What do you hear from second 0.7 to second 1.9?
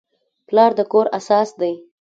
د کور اساس دی.